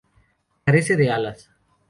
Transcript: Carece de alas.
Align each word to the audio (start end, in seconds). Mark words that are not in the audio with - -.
Carece 0.65 0.95
de 0.97 1.11
alas. 1.11 1.47